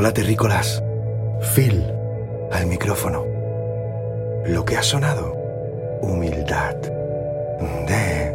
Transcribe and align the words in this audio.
Hola 0.00 0.14
terrícolas. 0.14 0.82
Phil 1.54 1.84
al 2.52 2.64
micrófono. 2.64 3.22
Lo 4.46 4.64
que 4.64 4.78
ha 4.78 4.82
sonado, 4.82 5.36
humildad, 6.00 6.74
de 7.86 8.34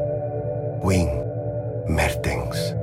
Wing 0.84 1.10
Mertens. 1.88 2.76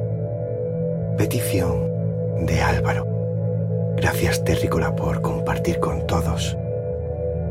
Petición 1.17 2.45
de 2.45 2.61
Álvaro. 2.61 3.07
Gracias 3.99 4.43
terrícola 4.43 4.97
por 4.97 5.23
compartir 5.23 5.79
con 5.79 6.05
todos. 6.09 6.57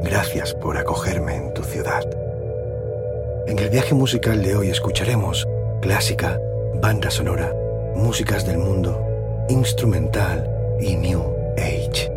Gracias 0.04 0.54
por 0.54 0.78
acogerme 0.78 1.38
en 1.38 1.54
tu 1.54 1.64
ciudad. 1.64 2.04
En 3.48 3.58
el 3.58 3.70
viaje 3.70 3.94
musical 3.94 4.44
de 4.44 4.58
hoy 4.58 4.70
escucharemos 4.70 5.48
clásica, 5.82 6.38
banda 6.82 7.10
sonora, 7.10 7.54
músicas 7.96 8.46
del 8.46 8.58
mundo, 8.58 9.46
instrumental 9.48 10.51
y 10.82 10.96
new 10.96 11.22
age. 11.58 12.12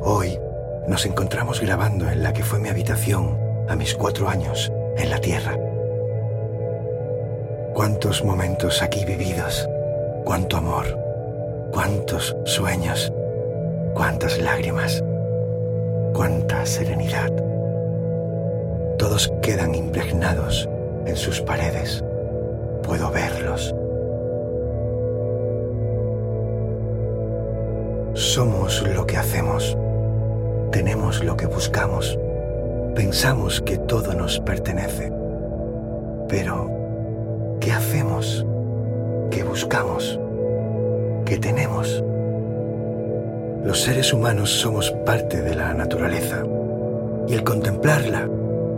Hoy 0.00 0.38
nos 0.88 1.06
encontramos 1.06 1.60
grabando 1.60 2.10
en 2.10 2.22
la 2.22 2.32
que 2.32 2.42
fue 2.42 2.58
mi 2.58 2.68
habitación 2.68 3.38
a 3.68 3.76
mis 3.76 3.94
cuatro 3.94 4.28
años 4.28 4.72
en 4.96 5.10
la 5.10 5.18
Tierra. 5.18 5.56
Cuántos 7.74 8.24
momentos 8.24 8.82
aquí 8.82 9.04
vividos, 9.04 9.68
cuánto 10.24 10.56
amor, 10.56 10.98
cuántos 11.72 12.36
sueños, 12.44 13.12
cuántas 13.94 14.38
lágrimas, 14.38 15.02
cuánta 16.12 16.66
serenidad. 16.66 17.30
Todos 18.98 19.32
quedan 19.40 19.74
impregnados 19.74 20.68
en 21.06 21.16
sus 21.16 21.40
paredes. 21.40 22.04
Puedo 22.82 23.10
verlos. 23.10 23.74
Somos 28.14 28.82
lo 28.94 29.06
que 29.06 29.16
hacemos. 29.16 29.76
Tenemos 30.70 31.24
lo 31.24 31.34
que 31.34 31.46
buscamos. 31.46 32.18
Pensamos 32.94 33.62
que 33.62 33.78
todo 33.78 34.12
nos 34.12 34.38
pertenece. 34.40 35.10
Pero, 36.28 36.70
¿qué 37.58 37.72
hacemos? 37.72 38.44
¿Qué 39.30 39.42
buscamos? 39.44 40.20
¿Qué 41.24 41.38
tenemos? 41.38 42.04
Los 43.64 43.80
seres 43.80 44.12
humanos 44.12 44.50
somos 44.50 44.90
parte 45.06 45.40
de 45.40 45.54
la 45.54 45.72
naturaleza 45.72 46.44
y 47.28 47.32
el 47.32 47.44
contemplarla 47.44 48.28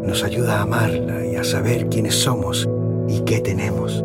nos 0.04 0.22
ayuda 0.22 0.58
a 0.58 0.62
amarla 0.62 1.24
y 1.26 1.34
a 1.34 1.42
saber 1.42 1.88
quiénes 1.88 2.14
somos 2.14 2.68
y 3.08 3.20
qué 3.22 3.40
tenemos. 3.40 4.04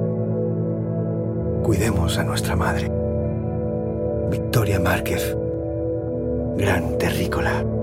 Cuidemos 1.62 2.18
a 2.18 2.24
nuestra 2.24 2.56
madre. 2.56 2.99
Victoria 4.30 4.80
Márquez, 4.80 5.36
gran 6.58 6.98
terrícola. 6.98 7.79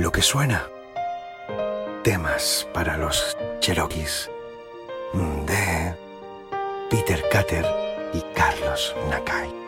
Lo 0.00 0.10
que 0.10 0.22
suena. 0.22 0.66
Temas 2.02 2.66
para 2.72 2.96
los 2.96 3.36
Cherokees 3.58 4.30
de 5.12 5.94
Peter 6.88 7.22
Cutter 7.30 7.66
y 8.14 8.22
Carlos 8.34 8.96
Nakai. 9.10 9.59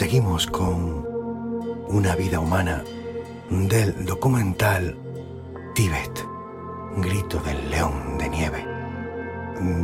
Seguimos 0.00 0.46
con 0.46 1.06
una 1.88 2.16
vida 2.16 2.40
humana 2.40 2.82
del 3.50 4.06
documental 4.06 4.96
Tíbet, 5.74 6.26
Grito 6.96 7.38
del 7.40 7.70
León 7.70 8.16
de 8.16 8.30
Nieve, 8.30 8.66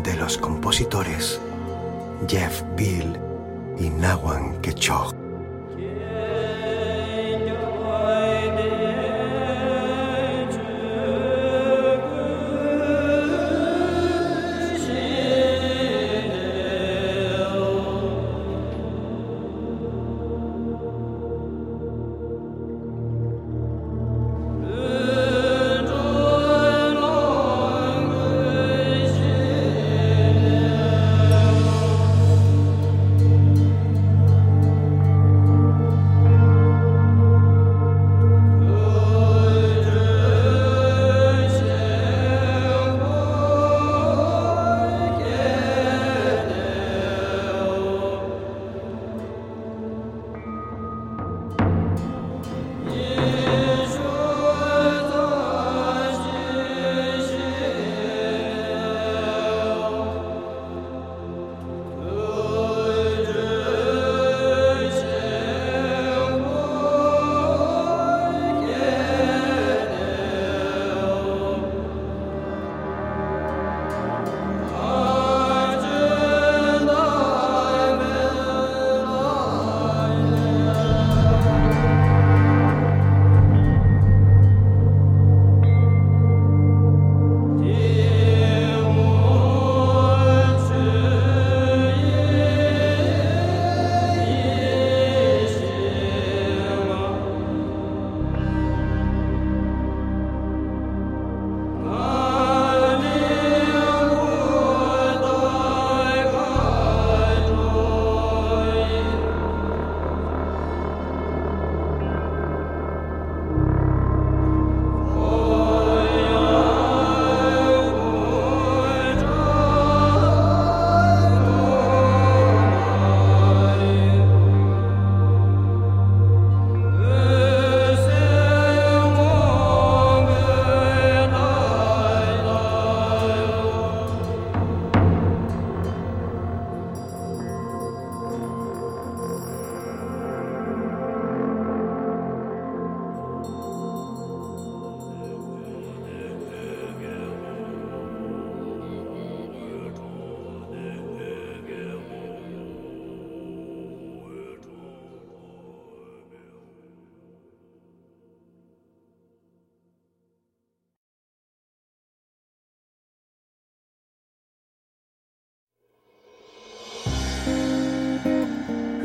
de 0.02 0.14
los 0.14 0.38
compositores 0.38 1.38
Jeff 2.26 2.62
Bill 2.78 3.20
y 3.78 3.90
Nawan 3.90 4.58
Kechog. 4.62 5.15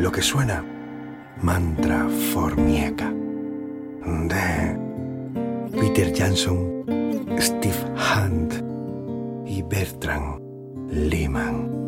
Lo 0.01 0.11
que 0.11 0.23
suena 0.23 0.65
Mantra 1.43 2.07
Formieka 2.33 3.13
de 4.03 4.75
Peter 5.79 6.11
Jansson, 6.11 6.83
Steve 7.37 7.75
Hunt 7.95 8.53
y 9.45 9.61
Bertrand 9.61 10.41
Lehman. 10.89 11.80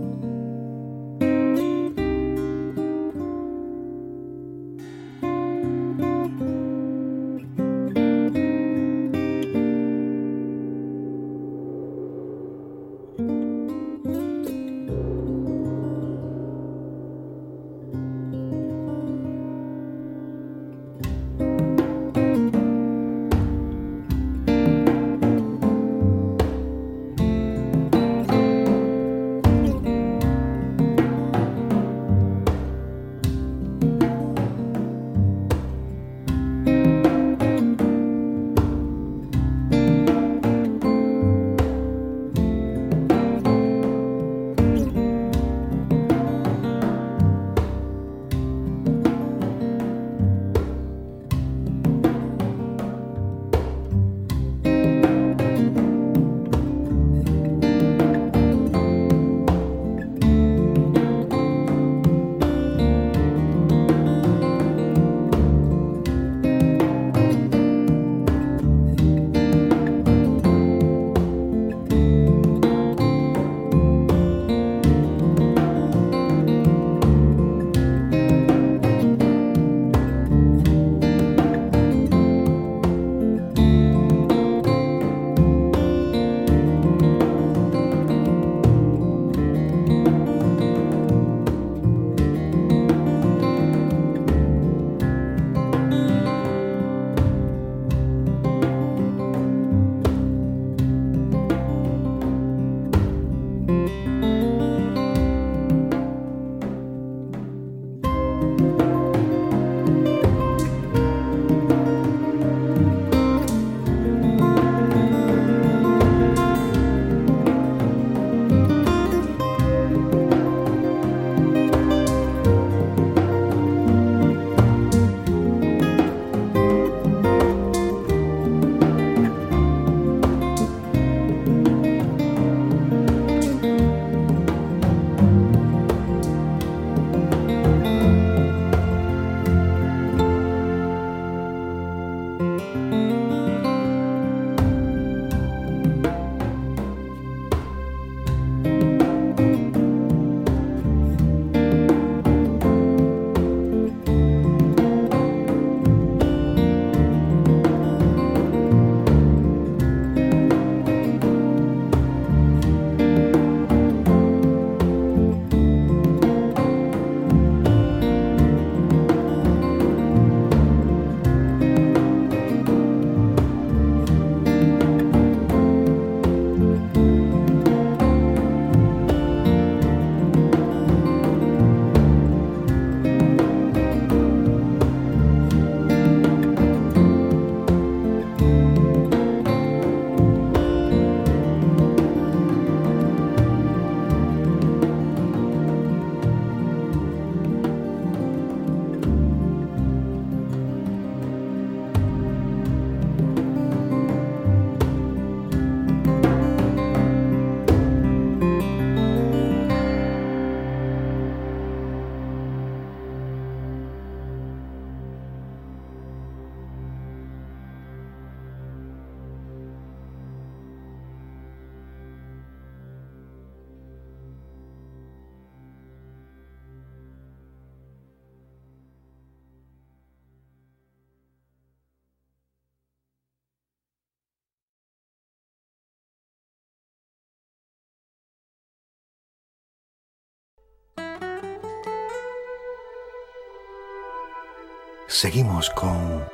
Seguimos 245.13 245.69
con 245.69 246.25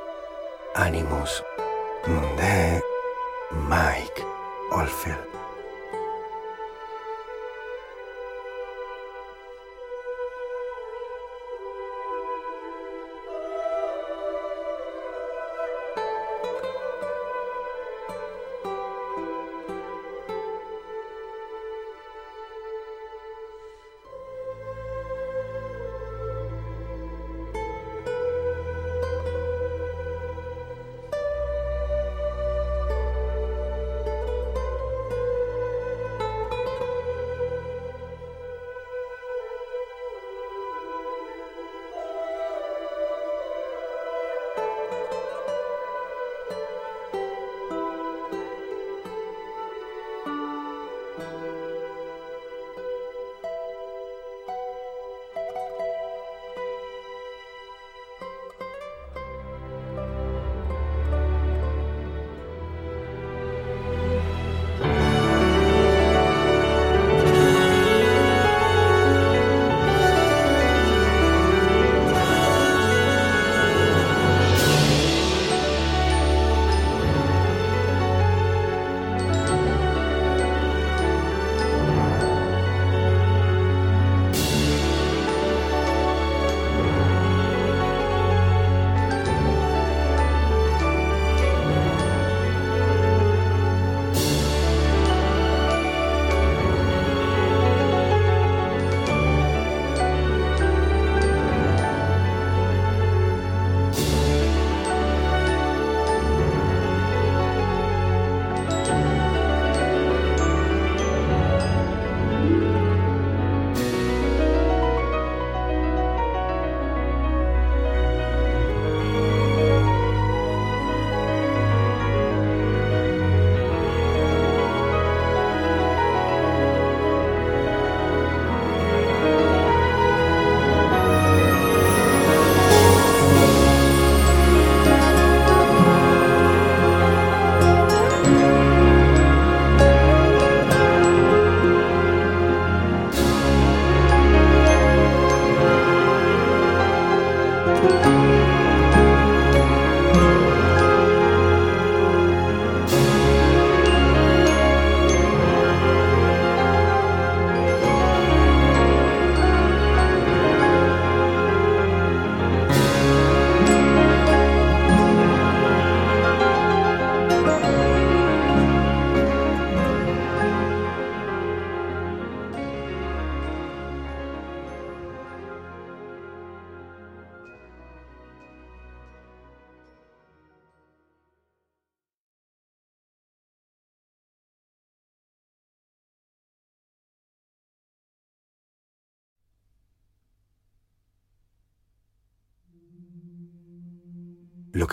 Animus 0.74 1.44
de 2.38 2.82
Mike 3.68 4.24
Oldfield. 4.72 5.29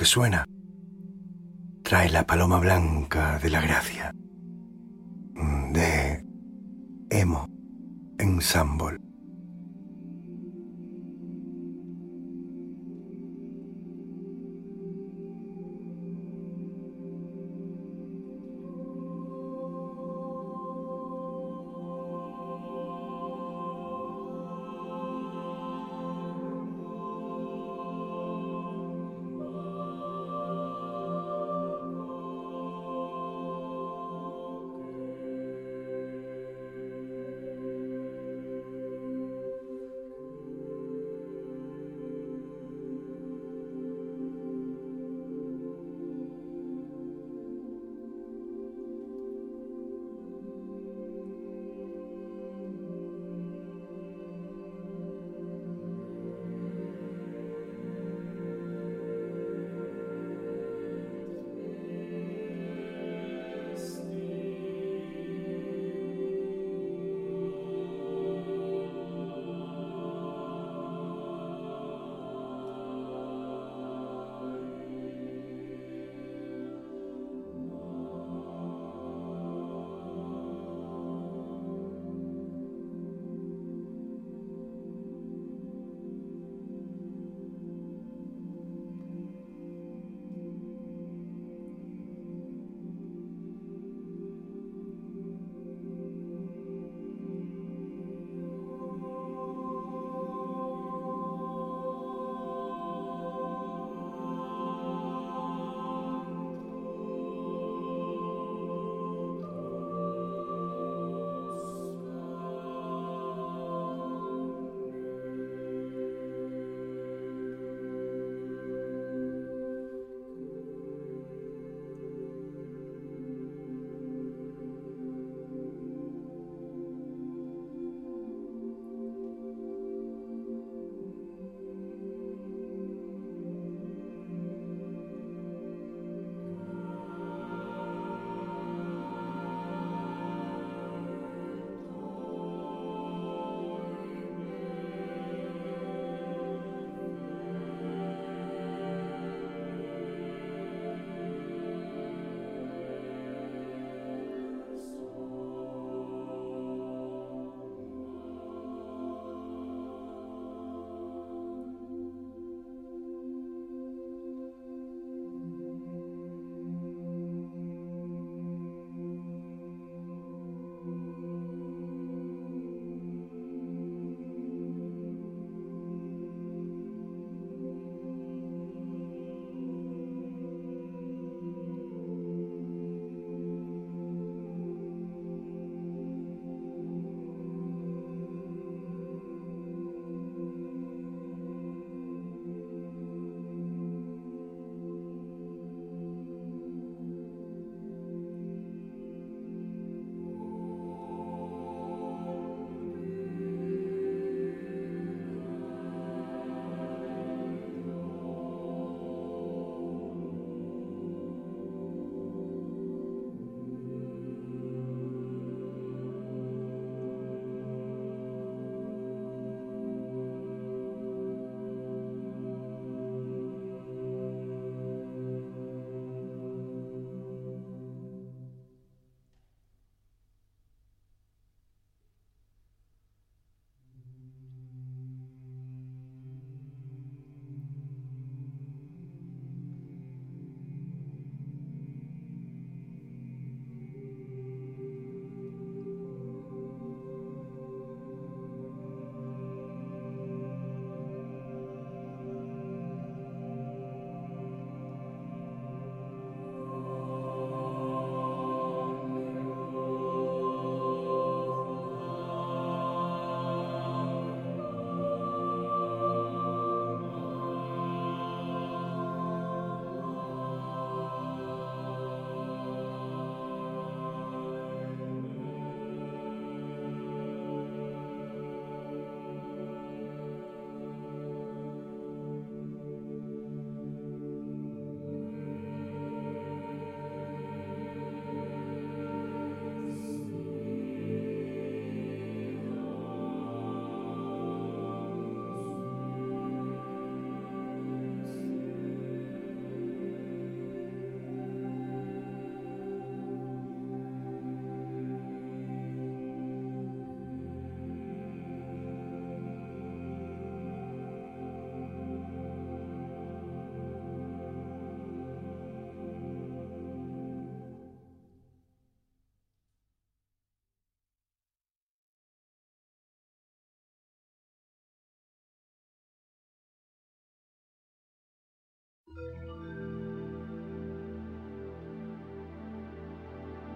Suena 0.07 0.45
trae 1.83 2.09
la 2.09 2.25
paloma 2.25 2.59
blanca 2.59 3.39
de 3.39 3.49
la 3.49 3.59
gracia 3.59 4.13
de 5.73 6.23
Emo 7.09 7.49
Ensemble. 8.17 9.06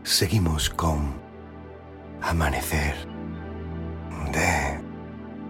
Seguimos 0.04 0.70
con 0.70 1.14
Amanecer 2.22 2.96
de 4.34 4.82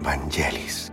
Vangelis. 0.01 0.90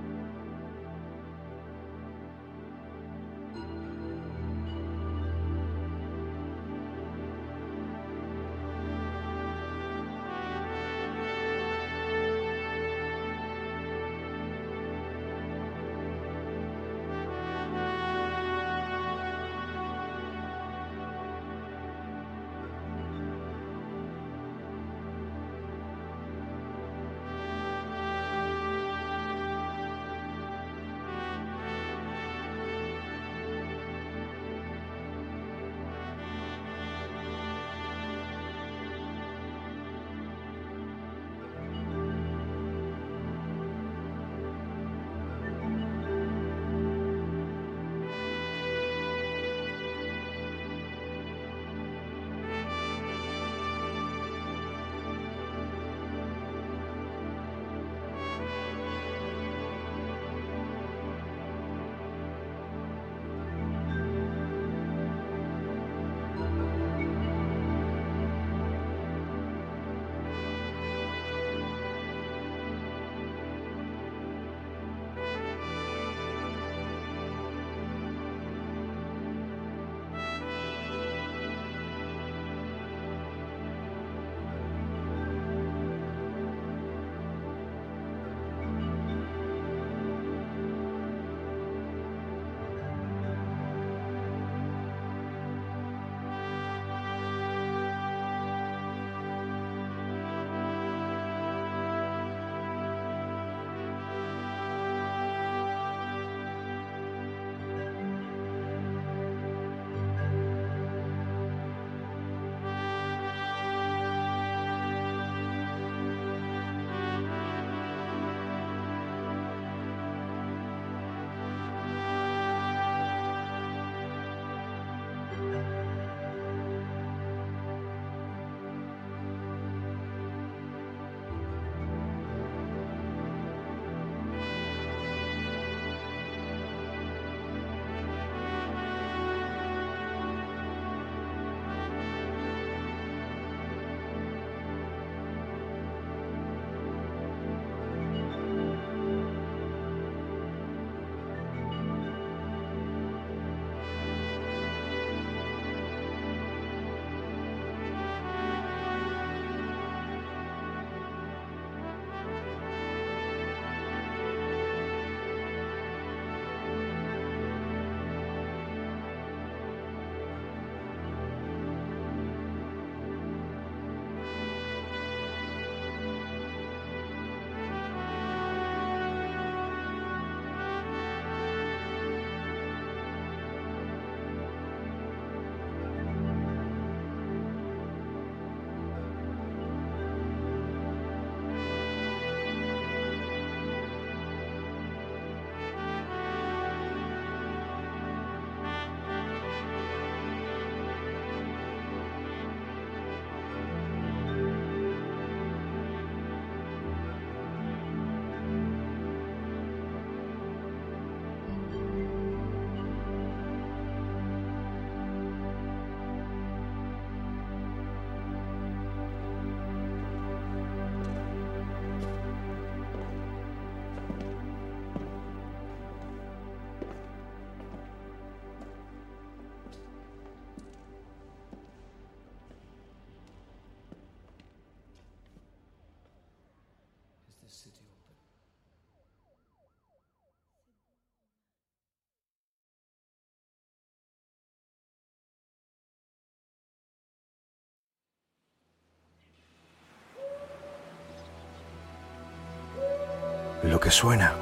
Lo 253.79 253.85
que 253.85 253.93
suena, 253.93 254.33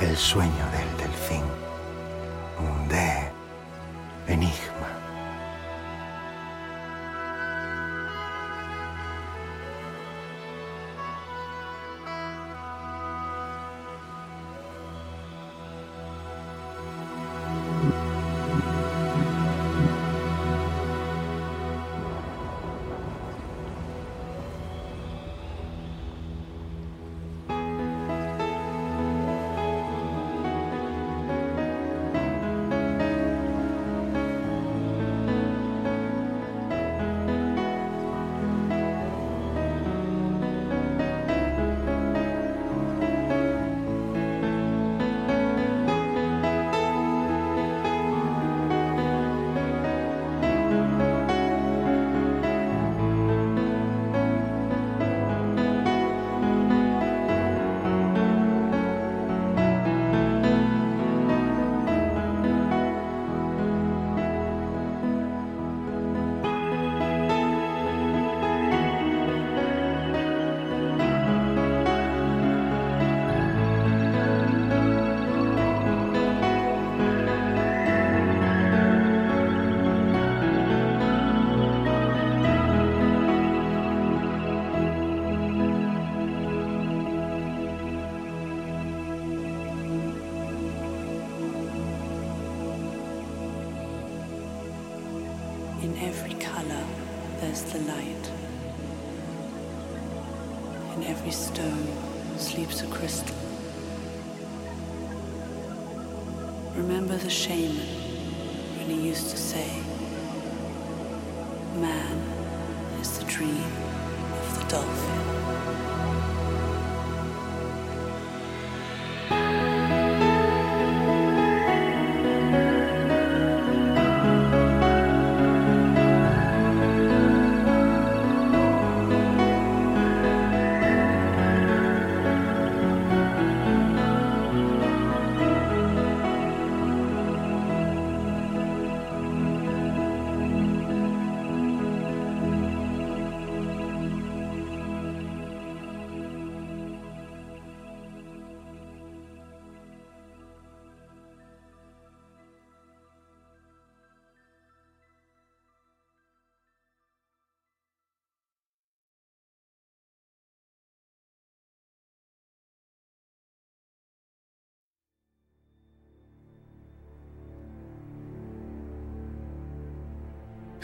el 0.00 0.16
sueño 0.16 0.52
del 0.70 0.95
delfín, 0.95 0.95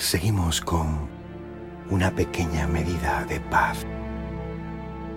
seguimos 0.02 0.60
con 0.60 1.08
una 1.88 2.10
pequeña 2.10 2.66
medida 2.66 3.24
de 3.24 3.38
paz 3.38 3.86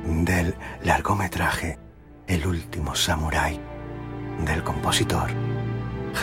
del 0.06 0.54
largometraje 0.84 1.80
El 2.28 2.46
último 2.46 2.94
samurái 2.94 3.60
del 4.46 4.64
compositor 4.64 5.32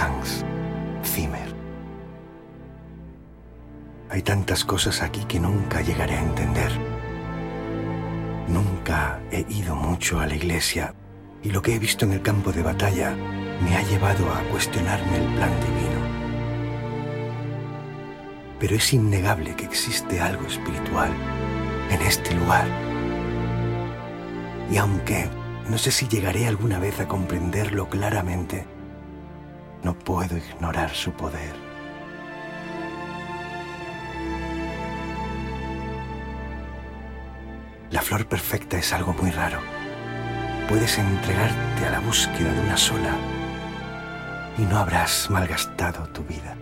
Hans 0.01 0.45
Zimmer. 1.05 1.53
Hay 4.11 4.23
tantas 4.23 4.65
cosas 4.65 5.03
aquí 5.03 5.25
que 5.25 5.41
nunca 5.41 5.81
llegaré 5.81 6.15
a 6.15 6.23
entender. 6.23 6.71
Nunca 8.47 9.21
he 9.33 9.45
ido 9.49 9.75
mucho 9.75 10.21
a 10.21 10.27
la 10.27 10.37
iglesia 10.37 10.95
y 11.43 11.51
lo 11.51 11.63
que 11.63 11.75
he 11.75 11.79
visto 11.81 12.05
en 12.05 12.13
el 12.13 12.23
campo 12.23 12.53
de 12.53 12.63
batalla 12.63 13.11
me 13.61 13.77
ha 13.77 13.83
llevado 13.83 14.33
a 14.33 14.41
cuestionarme 14.53 15.17
el 15.17 15.35
plan 15.35 15.53
divino 15.61 15.92
pero 18.63 18.77
es 18.77 18.93
innegable 18.93 19.57
que 19.57 19.65
existe 19.65 20.21
algo 20.21 20.47
espiritual 20.47 21.11
en 21.91 22.01
este 22.03 22.33
lugar. 22.33 22.65
Y 24.71 24.77
aunque 24.77 25.29
no 25.69 25.77
sé 25.79 25.91
si 25.91 26.07
llegaré 26.07 26.47
alguna 26.47 26.79
vez 26.79 27.01
a 27.01 27.09
comprenderlo 27.09 27.89
claramente, 27.89 28.65
no 29.83 29.99
puedo 29.99 30.37
ignorar 30.37 30.91
su 30.91 31.11
poder. 31.11 31.53
La 37.91 38.01
flor 38.01 38.27
perfecta 38.27 38.79
es 38.79 38.93
algo 38.93 39.13
muy 39.13 39.33
raro. 39.33 39.59
Puedes 40.69 40.99
entregarte 40.99 41.85
a 41.85 41.91
la 41.91 41.99
búsqueda 41.99 42.53
de 42.53 42.61
una 42.61 42.77
sola 42.77 43.17
y 44.57 44.63
no 44.63 44.79
habrás 44.79 45.29
malgastado 45.31 46.07
tu 46.11 46.23
vida. 46.23 46.57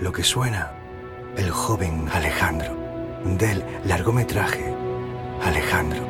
Lo 0.00 0.12
que 0.12 0.24
suena, 0.24 0.72
el 1.36 1.50
joven 1.50 2.08
Alejandro, 2.10 2.74
del 3.22 3.62
largometraje 3.84 4.74
Alejandro, 5.42 6.06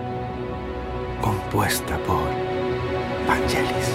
compuesta 1.21 1.99
por 2.05 2.31
Vangelis. 3.27 3.91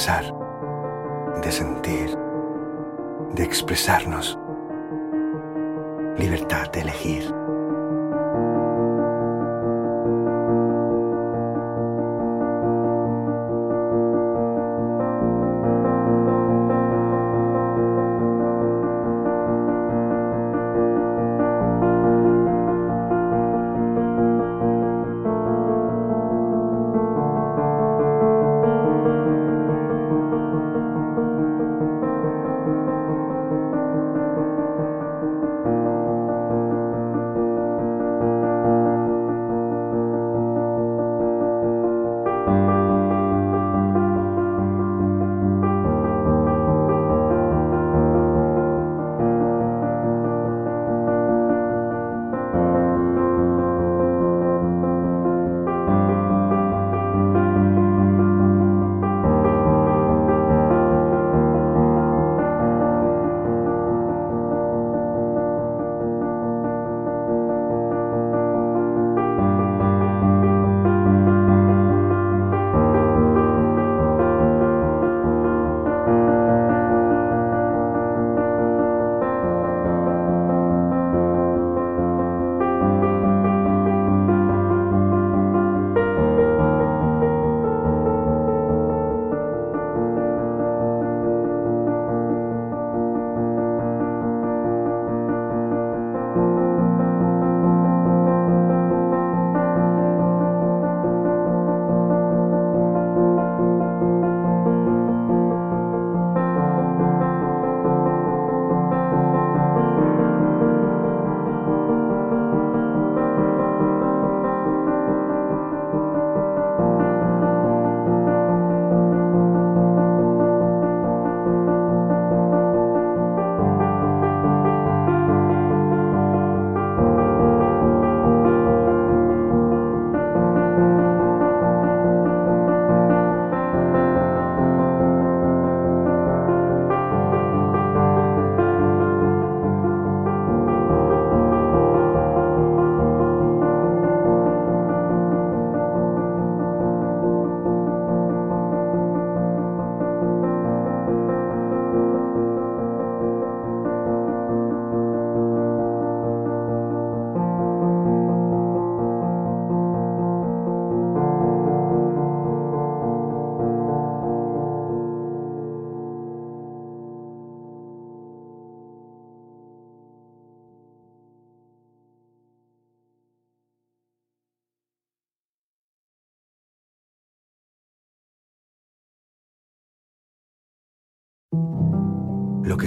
Pensar, 0.00 0.34
de 1.42 1.52
sentir, 1.52 2.16
de 3.34 3.42
expresarnos. 3.42 4.38
Libertad 6.16 6.70
de 6.72 6.80
elegir. 6.80 7.39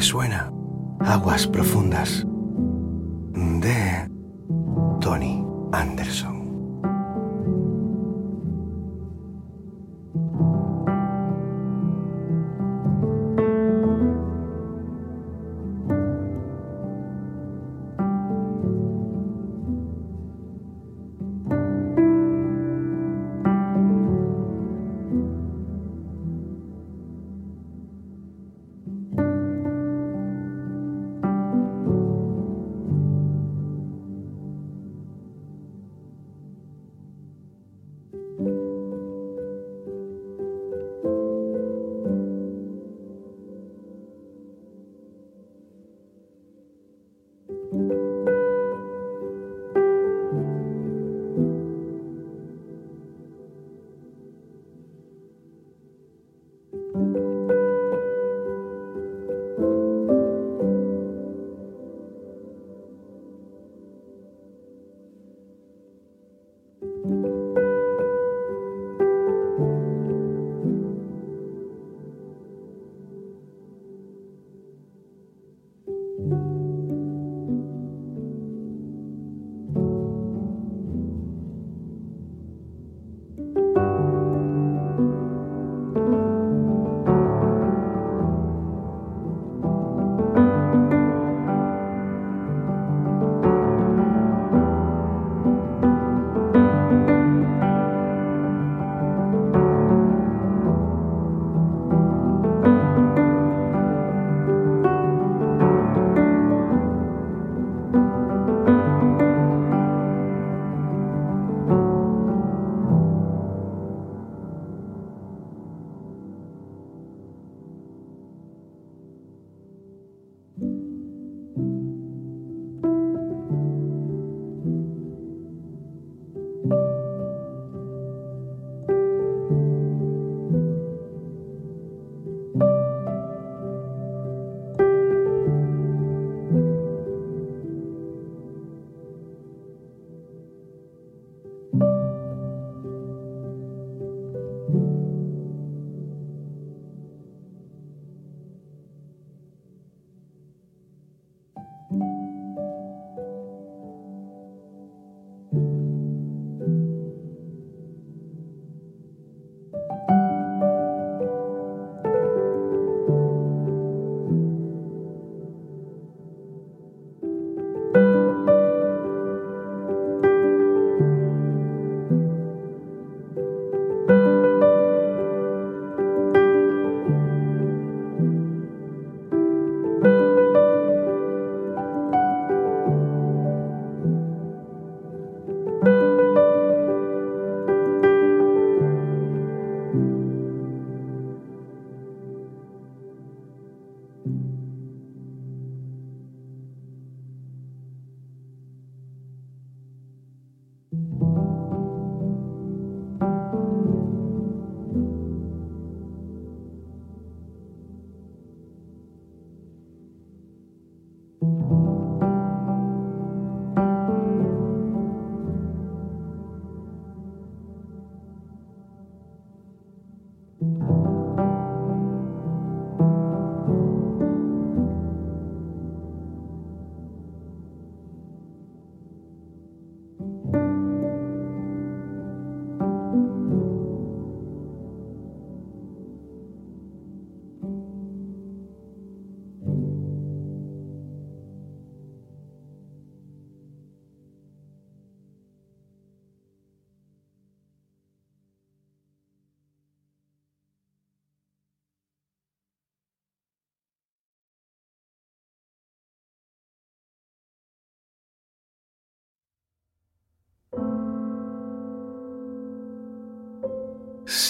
Suena, 0.04 0.52
aguas 1.00 1.48
profundas 1.48 2.28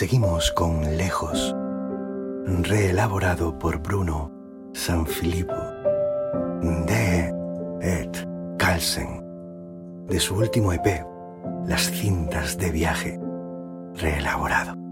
Seguimos 0.04 0.52
con 0.52 0.98
Lejos, 0.98 1.56
reelaborado 2.46 3.58
por 3.58 3.82
Bruno 3.82 4.34
Sanfilippo 4.74 5.56
de 6.86 7.34
Ed 7.80 8.10
Carlsen, 8.58 9.24
de 10.10 10.20
su 10.20 10.36
último 10.36 10.74
EP, 10.74 11.06
Las 11.66 11.90
cintas 11.90 12.58
de 12.58 12.72
viaje, 12.72 13.18
reelaborado. 13.96 14.83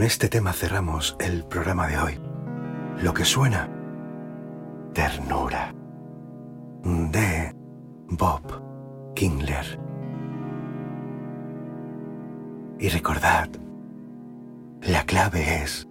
Con 0.00 0.06
este 0.06 0.30
tema 0.30 0.54
cerramos 0.54 1.14
el 1.20 1.44
programa 1.44 1.86
de 1.86 1.98
hoy. 1.98 2.18
Lo 3.02 3.12
que 3.12 3.26
suena, 3.26 3.68
ternura, 4.94 5.74
de 6.82 7.54
Bob 8.08 9.12
Kingler. 9.14 9.78
Y 12.78 12.88
recordad, 12.88 13.50
la 14.80 15.04
clave 15.04 15.64
es 15.64 15.86